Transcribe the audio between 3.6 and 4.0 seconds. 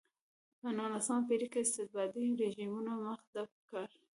کړه.